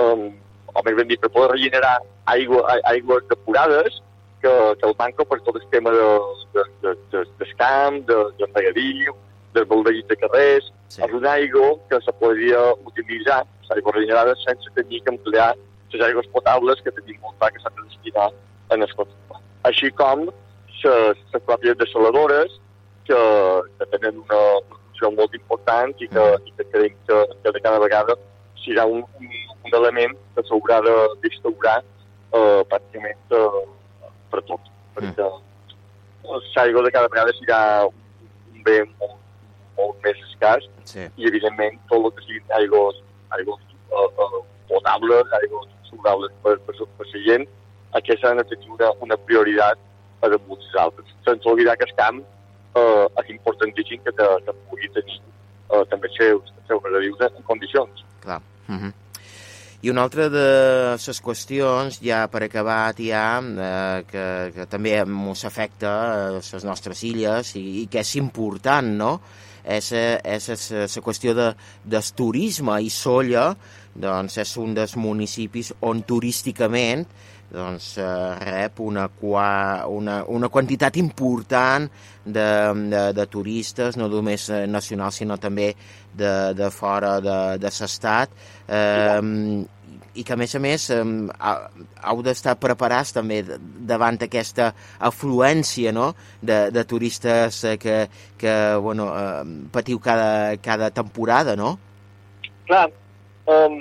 eh, 0.00 0.32
o 0.74 0.82
més 0.84 0.94
ben 0.96 1.08
dit, 1.08 1.20
per 1.20 1.30
poder 1.30 1.50
regenerar 1.52 1.98
aigua, 2.24 2.60
aigües 2.84 3.28
depurades 3.28 4.02
que, 4.40 4.52
que 4.78 4.86
el 4.88 4.94
banco 4.96 5.24
per 5.24 5.40
tot 5.40 5.56
el 5.56 5.68
tema 5.70 5.90
de, 5.90 6.08
de, 6.54 6.62
de, 6.82 6.90
de, 7.10 7.24
del 7.38 7.56
camp, 7.56 8.06
de, 8.06 8.18
de 8.38 8.46
regadío, 8.54 9.16
dels 9.52 9.68
baldegits 9.68 10.08
de 10.08 10.16
carrers, 10.16 10.72
Sí. 10.92 11.00
és 11.00 11.12
una 11.16 11.30
aigua 11.32 11.78
que 11.88 11.98
se 12.04 12.12
podria 12.20 12.58
utilitzar, 12.84 13.46
les 13.62 13.70
aigües 13.76 13.94
regenerades, 13.94 14.42
sense 14.44 14.68
tenir 14.74 15.00
que 15.02 15.14
emplear 15.14 15.54
les 15.92 16.02
aigües 16.04 16.26
potables 16.34 16.82
que 16.84 16.92
tenim 16.92 17.16
molt 17.22 17.38
clar 17.38 17.48
que 17.52 17.62
s'han 17.62 17.78
de 17.78 17.84
destinar 17.86 18.26
en 18.76 18.82
el 18.82 18.92
consum. 18.98 19.38
Així 19.64 19.88
com 19.96 20.26
les 20.82 21.22
pròpies 21.46 21.78
desaladores, 21.80 22.58
que, 23.08 23.20
que 23.78 23.86
tenen 23.94 24.18
una, 24.22 24.40
una 24.62 24.78
funció 24.82 25.10
molt 25.16 25.34
important 25.38 25.94
i 26.02 26.08
que, 26.12 26.26
i 26.48 26.52
que 26.58 26.66
creiem 26.72 26.98
que, 27.08 27.20
que 27.42 27.52
de 27.56 27.60
cada 27.64 27.80
vegada 27.82 28.16
serà 28.64 28.84
un, 28.86 29.02
un, 29.18 29.32
un 29.66 29.74
element 29.80 30.14
que 30.36 30.44
s'haurà 30.48 30.80
de- 30.86 31.14
d'instaurar 31.22 31.78
eh, 31.82 32.60
pràcticament 32.70 33.36
eh, 33.38 33.64
per 34.30 34.42
tot. 34.50 34.68
Perquè 34.94 35.26
l'aigua 36.56 36.82
de 36.86 36.92
cada 36.94 37.08
vegada 37.10 37.32
serà 37.40 37.60
un, 37.88 37.96
bé 38.66 38.78
molt, 39.00 39.16
molt 39.78 39.98
més 40.04 40.20
escàs 40.28 40.68
Sí. 40.92 41.04
i 41.16 41.26
evidentment 41.28 41.76
tot 41.88 42.04
el 42.04 42.12
que 42.16 42.24
siguin 42.26 42.54
aigües, 42.58 42.96
aigües 43.38 43.60
uh, 43.94 44.08
uh, 44.22 44.40
potables, 44.68 45.30
aigües 45.38 45.68
subrables 45.88 46.32
per, 46.42 46.56
per, 46.66 46.74
per 46.98 47.06
la 47.06 47.20
gent, 47.26 47.44
aquesta 47.98 48.30
ha 48.32 48.34
de 48.40 48.44
tenir 48.50 48.68
una, 48.74 48.90
una 49.06 49.16
prioritat 49.28 49.78
a 50.22 50.28
damunt 50.32 50.58
les 50.60 50.74
altres. 50.82 51.06
Sense 51.24 51.48
oblidar 51.48 51.76
que 51.78 51.86
el 51.88 51.94
camp 51.96 52.18
uh, 52.74 53.06
és 53.22 53.30
importantíssim 53.36 54.02
que, 54.04 54.14
que, 54.16 54.28
que 54.46 54.56
pugui 54.70 54.90
tenir 54.96 55.20
uh, 55.70 55.84
també 55.90 56.10
seus, 56.16 56.52
seus 56.68 56.82
regadius 56.84 57.22
en 57.28 57.46
condicions. 57.48 58.04
Clar. 58.24 58.40
Uh 58.68 58.74
-huh. 58.74 58.92
I 59.82 59.90
una 59.90 60.02
altra 60.02 60.28
de 60.30 60.94
les 60.94 61.22
qüestions, 61.22 61.98
ja 62.00 62.28
per 62.28 62.44
acabar, 62.44 62.94
ja, 62.94 63.42
eh, 63.42 64.04
que, 64.06 64.52
que 64.54 64.66
també 64.66 64.92
ens 65.00 65.44
afecta 65.44 65.88
a 66.28 66.30
les 66.30 66.64
nostres 66.64 67.02
illes 67.02 67.56
i, 67.56 67.82
i 67.82 67.86
que 67.90 67.98
és 67.98 68.14
important, 68.14 68.86
no?, 68.86 69.20
és, 69.64 69.92
eh, 69.92 70.20
és 70.24 70.70
la 70.70 71.02
qüestió 71.02 71.34
de, 71.34 71.54
del 71.84 72.08
turisme 72.14 72.80
i 72.82 72.90
Solla 72.90 73.56
doncs 73.94 74.38
és 74.40 74.56
un 74.56 74.74
dels 74.74 74.96
municipis 74.96 75.72
on 75.80 76.02
turísticament 76.02 77.04
doncs, 77.52 77.96
eh, 78.00 78.06
rep 78.48 78.80
una, 78.80 79.08
qua, 79.08 79.84
una, 79.88 80.22
una 80.28 80.48
quantitat 80.48 80.96
important 81.00 81.90
de, 82.24 82.48
de, 82.92 83.02
de 83.16 83.26
turistes, 83.28 83.98
no 84.00 84.08
només 84.08 84.48
eh, 84.50 84.64
nacionals, 84.66 85.20
sinó 85.20 85.36
també 85.40 85.72
de, 86.14 86.32
de 86.56 86.70
fora 86.72 87.18
de, 87.20 87.38
de 87.60 87.72
l'estat, 87.78 88.34
eh, 88.68 89.20
i 90.12 90.24
que, 90.24 90.34
a 90.34 90.36
més 90.36 90.54
a 90.56 90.60
més, 90.60 90.88
eh, 90.92 91.04
heu 92.10 92.22
d'estar 92.24 92.56
preparats 92.60 93.14
també 93.16 93.40
davant 93.44 94.20
aquesta 94.20 94.72
afluència 95.00 95.92
no? 95.96 96.12
de, 96.40 96.66
de 96.74 96.84
turistes 96.88 97.62
eh, 97.64 97.78
que, 97.80 97.96
que 98.40 98.54
bueno, 98.80 99.08
eh, 99.16 99.68
patiu 99.72 100.00
cada, 100.04 100.56
cada 100.60 100.90
temporada, 100.92 101.56
no? 101.56 101.78
Clar, 102.68 102.86
um, 103.48 103.80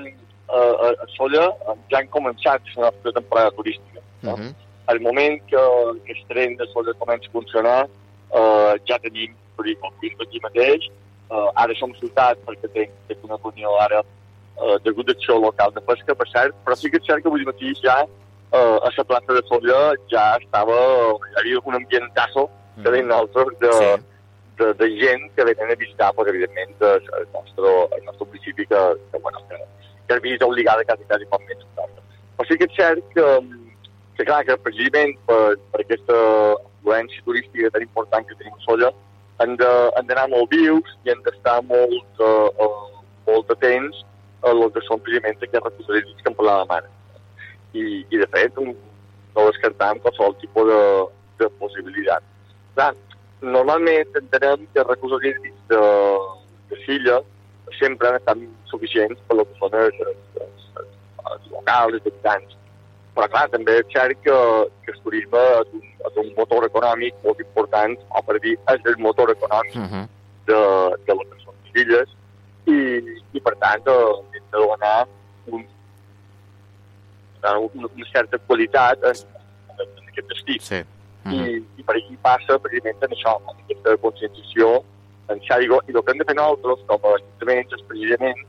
a, 0.60 0.62
a, 0.86 0.88
a 1.03 1.08
Solla 1.15 1.46
eh, 1.50 1.77
ja 1.91 2.00
han 2.01 2.10
començat 2.17 2.62
la 2.75 2.89
nostra 2.89 3.13
temporada 3.20 3.51
turística. 3.51 4.01
No? 4.22 4.34
Uh 4.34 4.39
-huh. 4.39 4.53
al 4.91 5.00
moment 5.00 5.41
que, 5.50 5.62
que 6.05 6.13
el 6.13 6.25
tren 6.27 6.58
de 6.58 6.65
Solla 6.74 6.93
comença 7.00 7.27
a 7.27 7.31
funcionar, 7.31 7.88
eh, 8.39 8.74
ja 8.88 9.00
tenim 9.00 9.34
turisme 9.58 10.24
aquí 10.24 10.39
mateix. 10.43 10.81
Eh, 11.31 11.50
ara 11.55 11.74
som 11.75 11.93
ciutat 11.96 12.38
perquè 12.46 12.67
tenc, 12.74 12.91
tenc 13.08 13.24
una 13.24 13.38
reunió 13.43 13.70
ara 13.79 14.00
eh, 14.62 14.77
degut 14.84 15.05
d'acció 15.08 15.39
local 15.39 15.72
de 15.72 15.81
pesca, 15.81 16.15
per 16.15 16.27
cert, 16.27 16.55
però 16.65 16.75
sí 16.75 16.89
que 16.91 16.98
és 16.98 17.05
cert 17.08 17.22
que 17.22 17.29
avui 17.29 17.46
matí 17.46 17.72
ja 17.84 17.98
eh, 18.51 18.77
a 18.88 18.89
la 18.98 19.03
plaça 19.03 19.31
de 19.34 19.43
Solla 19.48 19.93
ja 20.12 20.36
estava, 20.41 20.75
hi 21.31 21.36
havia 21.39 21.60
un 21.63 21.75
ambientazo 21.75 22.50
que 22.84 22.89
deien 22.91 23.08
nosaltres 23.08 23.60
de, 23.60 23.72
Sí. 23.72 24.03
de, 24.58 24.74
de 24.74 24.88
gent 25.00 25.24
que 25.36 25.43
venen 25.43 25.72
a 25.72 25.75
visitar, 25.75 26.13
pues, 26.13 26.27
evidentment, 26.29 26.75
el, 26.81 27.03
el, 27.20 27.27
nostre, 27.34 27.70
el 27.98 28.05
nostre 28.05 28.25
municipi 28.27 28.65
que, 28.67 28.81
que, 29.12 29.17
bueno, 29.20 29.39
que, 29.48 29.55
que 30.12 30.18
és 30.20 30.24
visita 30.27 30.48
obligada 30.50 30.84
quasi, 30.88 31.08
quasi 31.08 31.27
pot 31.32 31.44
més. 31.48 31.63
Però 32.38 32.48
sí 32.50 32.58
que 32.60 32.68
és 32.68 32.75
cert 32.75 33.03
que, 33.15 33.25
que 34.18 34.25
clar, 34.27 34.44
que 34.46 34.58
precisament 34.65 35.15
per, 35.30 35.56
per 35.72 35.82
aquesta 35.84 36.18
afluència 36.58 37.24
turística 37.25 37.72
tan 37.72 37.86
important 37.86 38.27
que 38.27 38.38
tenim 38.39 38.56
a 38.58 38.63
Solla, 38.65 38.91
hem 39.41 39.56
de- 39.58 39.91
hem 39.98 40.08
d'anar 40.10 40.27
molt 40.30 40.51
vius 40.51 40.96
i 41.06 41.12
hem 41.13 41.22
d'estar 41.25 41.62
molt, 41.63 42.20
uh, 42.20 42.50
uh, 42.62 43.03
molt 43.27 43.51
atents 43.53 44.03
a 44.44 44.51
el 44.51 44.63
que 44.74 44.82
són 44.88 45.00
precisament 45.00 45.38
aquests 45.38 45.63
recursos 45.63 46.15
que 46.24 46.30
em 46.30 46.36
parlava 46.38 46.65
mare. 46.65 46.89
I, 47.74 48.03
i 48.10 48.18
de 48.18 48.27
fet, 48.34 48.58
un, 48.58 48.74
no 49.36 49.48
descartam 49.48 50.00
qualsevol 50.03 50.36
tipus 50.41 50.68
de, 50.68 50.82
de 51.39 51.50
possibilitat. 51.62 52.24
Clar, 52.75 52.94
normalment 53.41 54.18
entenem 54.20 54.68
que 54.74 54.84
recursos 54.84 55.24
hídrics 55.24 55.62
de, 55.70 55.82
de 56.70 56.82
Silla 56.86 57.22
sempre 57.80 58.10
han 58.10 58.18
estat 58.20 58.42
suficients 58.72 59.20
per 59.28 59.38
lo 59.38 59.46
que 59.46 59.60
són 59.60 59.78
els, 59.80 60.00
els, 60.08 60.42
els, 60.46 60.94
els 61.34 61.51
locals, 61.51 61.98
els 62.00 62.08
habitants. 62.08 62.58
Però 63.16 63.28
clar, 63.28 63.48
també 63.51 63.75
és 63.82 63.90
cert 63.92 64.22
que, 64.24 64.38
que 64.86 64.94
el 64.94 65.01
turisme 65.04 65.42
és 65.60 65.74
un, 65.75 65.84
és 66.10 66.20
un 66.24 66.32
motor 66.38 66.68
econòmic 66.68 67.18
molt 67.25 67.44
important, 67.44 67.98
o 68.10 68.24
per 68.28 68.40
dir, 68.44 68.56
és 68.74 68.90
el 68.94 68.98
motor 69.08 69.34
econòmic 69.36 69.75
Uh 69.75 69.88
-huh. 69.92 70.06
de, 70.48 70.62
de 71.08 71.13
les 71.18 71.28
que 71.32 71.44
són 71.44 71.56
les 71.63 71.84
illes, 71.84 72.10
i, 72.68 72.78
i 73.38 73.40
per 73.40 73.56
tant 73.63 73.84
eh, 73.88 74.13
hem 74.36 74.46
de 74.51 74.58
donar 74.58 75.08
un, 75.48 75.66
una, 77.42 77.60
una 77.96 78.08
certa 78.13 78.38
qualitat 78.48 79.04
en, 79.04 79.16
en, 79.80 80.08
aquest 80.08 80.28
destí. 80.28 80.58
Sí. 80.60 80.82
Uh 81.25 81.32
I, 81.32 81.38
-huh. 81.38 81.63
i 81.78 81.84
per 81.84 81.96
aquí 81.96 82.18
passa 82.22 82.60
precisament 82.60 83.04
en 83.04 83.12
això, 83.18 83.34
en 83.50 83.58
aquesta 83.63 83.98
conscienciació 83.98 84.84
en 85.31 85.41
Xàrigo, 85.47 85.79
i 85.88 85.95
el 85.95 86.03
que 86.03 86.13
hem 86.13 86.21
de 86.21 86.27
fer 86.29 86.38
nosaltres 86.38 86.85
com 86.89 87.07
a 87.07 87.15
ajuntaments 87.17 87.77
és 87.77 87.88
precisament 87.89 88.43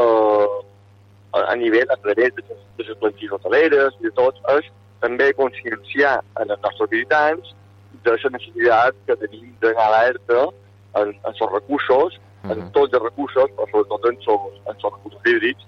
eh, 0.00 0.48
a 1.38 1.54
nivell, 1.60 1.90
a 1.90 1.98
través 2.04 2.34
de 2.36 2.44
les, 2.48 2.60
de 2.78 2.88
les 2.88 3.00
plantilles 3.02 3.36
hoteleres 3.38 3.98
i 4.00 4.08
de 4.08 4.14
tot, 4.18 4.38
és 4.56 4.70
també 5.00 5.32
conscienciar 5.38 6.18
en 6.42 6.54
els 6.54 6.62
nostres 6.64 6.90
visitants 6.94 7.54
de 8.04 8.14
la 8.14 8.32
necessitat 8.36 8.96
que 9.06 9.18
tenim 9.22 9.52
d'anar 9.62 9.90
alerta 9.90 10.48
en, 11.00 11.12
en 11.12 11.30
els 11.34 11.44
recursos, 11.52 12.18
Uh 12.38 12.52
en 12.52 12.58
-huh. 12.58 12.70
tots 12.70 12.92
els 12.94 13.02
recursos, 13.02 13.50
però 13.56 13.66
sobretot 13.70 14.04
en 14.06 14.16
els, 14.16 14.26
en 14.68 14.74
els 14.74 14.82
recursos 14.82 15.22
hídrics, 15.26 15.64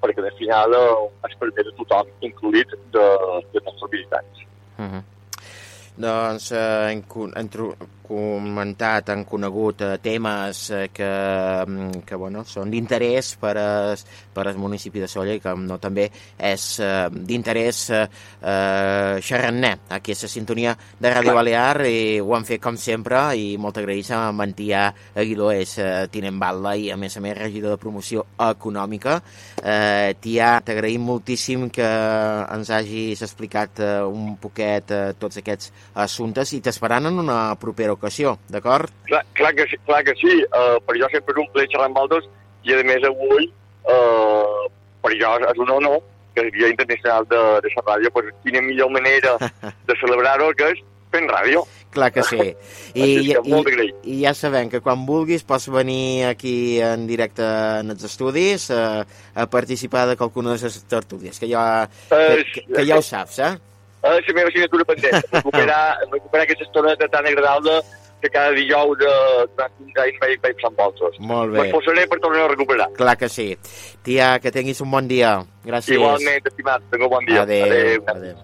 perquè 0.00 0.24
al 0.24 0.36
final 0.38 0.72
eh, 0.72 1.28
es 1.28 1.34
permet 1.40 1.66
a 1.68 1.74
tothom, 1.76 2.06
incluït 2.20 2.70
de, 2.94 3.06
de 3.52 3.60
nostres 3.66 3.90
visitants. 3.90 4.38
Uh 4.78 4.84
-huh. 4.84 5.02
Doncs 5.94 6.50
eh, 6.50 6.90
hem, 6.90 7.04
hem 7.38 7.48
comentat, 8.04 9.08
han 9.08 9.24
conegut 9.24 9.80
eh, 9.80 9.96
temes 10.02 10.70
eh, 10.70 10.88
que, 10.92 11.08
mm, 11.66 12.02
que 12.04 12.16
bueno, 12.20 12.42
són 12.44 12.72
d'interès 12.72 13.34
per, 13.40 13.54
per 14.34 14.44
al 14.44 14.58
municipi 14.60 15.00
de 15.00 15.08
Solla 15.08 15.36
i 15.36 15.40
que 15.40 15.54
no, 15.56 15.78
també 15.80 16.08
és 16.36 16.64
eh, 16.84 17.08
d'interès 17.14 17.80
eh, 17.94 18.02
eh, 18.42 19.22
xerrar-ne 19.24 19.72
aquí 19.96 20.12
a 20.12 20.18
la 20.20 20.30
sintonia 20.34 20.74
de 21.00 21.12
Ràdio 21.14 21.34
Balear 21.38 21.86
i 21.88 22.20
ho 22.20 22.34
han 22.36 22.44
fet 22.48 22.62
com 22.62 22.76
sempre 22.76 23.22
i 23.38 23.54
molt 23.56 23.80
agraïts 23.80 24.12
a 24.12 24.20
Mantià 24.36 24.84
Aguiló 25.14 25.52
és 25.54 25.76
eh, 25.78 26.04
tinent 26.12 26.42
batlle 26.42 26.74
i 26.82 26.90
a 26.92 26.98
més 27.00 27.16
a 27.16 27.24
més 27.24 27.38
regidor 27.38 27.74
de 27.76 27.80
promoció 27.80 28.26
econòmica. 28.50 29.20
Eh, 29.62 30.12
Tia, 30.20 30.58
t'agraïm 30.66 31.06
moltíssim 31.06 31.70
que 31.72 31.86
ens 31.86 32.70
hagis 32.74 33.24
explicat 33.24 33.80
eh, 33.80 33.96
un 34.04 34.36
poquet 34.42 34.92
eh, 34.92 35.02
tots 35.18 35.40
aquests 35.40 35.72
assumptes 35.94 36.52
i 36.56 36.60
t'esperan 36.64 37.06
en 37.06 37.18
una 37.22 37.54
propera 37.60 37.92
ocasió, 37.92 38.38
d'acord? 38.48 38.90
Clar, 39.06 39.24
clar, 39.34 39.52
que, 39.54 39.66
sí- 39.70 39.78
clar 39.86 40.02
que 40.04 40.14
sí, 40.20 40.40
uh, 40.48 40.80
per 40.86 40.96
jo 40.98 41.08
sempre 41.12 41.34
és 41.36 41.42
un 41.44 41.52
plaer 41.52 41.68
xerrar 41.70 41.86
amb 41.90 41.98
altres 42.02 42.24
i 42.64 42.72
a 42.74 42.80
més 42.86 43.04
avui 43.04 43.50
uh, 43.84 44.66
per 45.04 45.12
jo 45.20 45.34
és 45.50 45.58
un 45.60 45.70
honor 45.70 46.00
que 46.34 46.40
el 46.42 46.50
Dia 46.50 46.68
Internacional 46.72 47.26
de, 47.30 47.38
de 47.62 47.70
la 47.76 47.82
Ràdio, 47.86 48.10
pues, 48.10 48.32
quina 48.42 48.60
millor 48.64 48.90
manera 48.90 49.36
de 49.86 49.94
celebrar-ho 50.00 50.48
que 50.58 50.72
és 50.74 50.80
fent 51.14 51.28
ràdio. 51.30 51.60
Clar 51.94 52.08
que 52.10 52.24
sí. 52.26 52.40
I, 52.98 53.34
que 53.36 53.84
i. 53.84 53.90
I 54.10 54.16
ja 54.24 54.32
sabem 54.34 54.66
que 54.72 54.80
quan 54.82 55.04
vulguis 55.06 55.44
pots 55.46 55.68
venir 55.70 56.24
aquí 56.26 56.80
en 56.82 57.04
directe 57.06 57.44
en 57.84 57.94
els 57.94 58.02
estudis 58.08 58.64
a, 58.74 59.04
a 59.38 59.46
participar 59.46 60.08
de 60.10 60.16
qualcuna 60.18 60.56
de 60.56 60.64
les 60.66 60.80
tertúlies, 60.90 61.38
que 61.38 61.46
ja, 61.52 61.86
que, 62.08 62.18
Eh, 62.18 62.44
que, 62.52 62.64
que 62.66 62.86
ja 62.88 62.98
ho 62.98 63.02
saps, 63.06 63.38
eh? 63.46 63.52
Eh, 64.04 64.20
la 64.20 64.34
meva 64.36 64.48
assignatura 64.48 64.84
pendent, 64.84 65.20
recuperar, 65.32 65.98
recuperar 66.12 66.44
aquesta 66.44 66.64
estoneta 66.64 67.08
tan 67.08 67.26
agradable 67.26 67.80
que 68.20 68.28
cada 68.28 68.52
dijous 68.56 69.00
eh, 69.00 69.44
durant 69.56 69.72
uns 69.80 70.00
anys 70.04 70.20
vaig, 70.20 70.40
vaig 70.44 70.64
amb 70.68 70.80
vosaltres. 70.80 71.20
Molt 71.20 71.52
bé. 71.52 71.62
M'esforçaré 71.62 72.06
per 72.08 72.20
tornar 72.20 72.44
a 72.44 72.50
recuperar. 72.52 72.88
Clar 73.00 73.16
que 73.20 73.28
sí. 73.32 73.50
Tia, 74.04 74.34
que 74.44 74.52
tinguis 74.52 74.80
un 74.84 74.92
bon 74.92 75.08
dia. 75.08 75.38
Gràcies. 75.64 75.96
Igualment, 75.96 76.50
estimat, 76.52 76.90
un 76.92 77.08
bon 77.08 77.30
dia. 77.30 77.46
Adéu. 77.48 77.64
Adéu. 77.68 78.10
Adéu. 78.16 78.42